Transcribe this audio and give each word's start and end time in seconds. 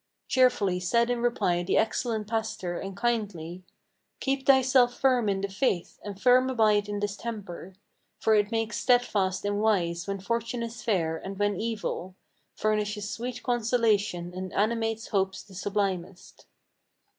Cheerfully 0.27 0.79
said 0.79 1.11
in 1.11 1.21
reply 1.21 1.61
the 1.61 1.77
excellent 1.77 2.25
pastor, 2.27 2.79
and 2.79 2.97
kindly: 2.97 3.63
"Keep 4.19 4.47
thyself 4.47 4.97
firm 4.99 5.29
in 5.29 5.41
the 5.41 5.47
faith, 5.47 5.99
and 6.03 6.19
firm 6.19 6.49
abide 6.49 6.89
in 6.89 6.99
this 6.99 7.15
temper; 7.15 7.75
For 8.17 8.33
it 8.33 8.51
makes 8.51 8.77
steadfast 8.79 9.45
and 9.45 9.61
wise 9.61 10.07
when 10.07 10.19
fortune 10.19 10.63
is 10.63 10.81
fair, 10.81 11.17
and 11.17 11.37
when 11.37 11.55
evil, 11.55 12.15
Furnishes 12.55 13.11
sweet 13.11 13.43
consolation 13.43 14.33
and 14.33 14.51
animates 14.53 15.09
hopes 15.09 15.43
the 15.43 15.53
sublimest." 15.53 16.47